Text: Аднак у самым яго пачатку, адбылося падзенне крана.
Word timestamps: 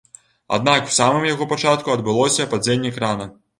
Аднак 0.55 0.87
у 0.91 0.93
самым 0.99 1.27
яго 1.33 1.49
пачатку, 1.53 1.93
адбылося 1.99 2.51
падзенне 2.57 2.95
крана. 2.99 3.33